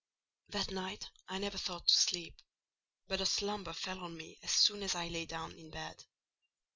[0.49, 2.41] That night I never thought to sleep;
[3.07, 6.03] but a slumber fell on me as soon as I lay down in bed.